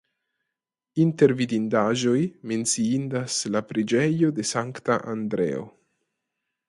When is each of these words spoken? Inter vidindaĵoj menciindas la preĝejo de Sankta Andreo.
Inter 1.03 1.33
vidindaĵoj 1.41 2.23
menciindas 2.53 3.37
la 3.57 3.61
preĝejo 3.73 4.33
de 4.41 4.47
Sankta 4.53 4.97
Andreo. 5.15 5.63